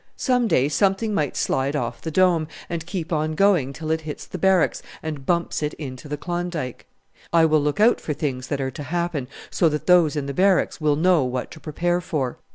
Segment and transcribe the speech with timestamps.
[0.17, 4.25] Some day something may slide off the Dome and keep on going till it hits
[4.25, 6.87] the Barracks and bumps it into the Klondike.
[7.31, 10.33] I will look out for things that are to happen, so that those in the
[10.33, 12.39] Barracks will know what to prepare for.